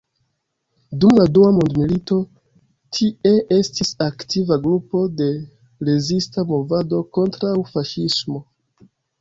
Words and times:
Dum 1.03 1.19
dua 1.33 1.49
mondmilito 1.57 2.17
tie 2.97 3.33
estis 3.57 3.93
aktiva 4.07 4.59
grupo 4.65 5.03
de 5.21 5.29
rezista 5.91 6.49
movado 6.55 7.03
kontraŭ 7.19 7.57
faŝismo. 7.77 8.45